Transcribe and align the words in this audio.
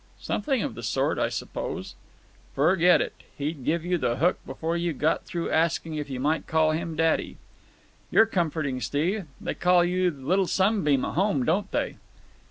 "Something 0.19 0.63
of 0.63 0.73
the 0.73 0.81
sort, 0.81 1.19
I 1.19 1.29
suppose." 1.29 1.93
"Forget 2.55 3.01
it! 3.01 3.13
He'd 3.37 3.63
give 3.63 3.85
you 3.85 3.99
the 3.99 4.15
hook 4.15 4.39
before 4.47 4.75
you'd 4.75 4.97
got 4.97 5.25
through 5.25 5.51
asking 5.51 5.93
if 5.93 6.09
you 6.09 6.19
might 6.19 6.47
call 6.47 6.71
him 6.71 6.95
daddy." 6.95 7.37
"You're 8.09 8.25
comforting, 8.25 8.81
Steve. 8.81 9.25
They 9.39 9.53
call 9.53 9.85
you 9.85 10.09
Little 10.09 10.47
Sunbeam 10.47 11.05
at 11.05 11.13
home, 11.13 11.45
don't 11.45 11.69
they?" 11.69 11.97